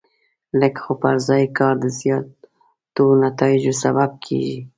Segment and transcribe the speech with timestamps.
[0.59, 4.59] لږ خو پر ځای کار د زیاتو نتایجو سبب کېږي.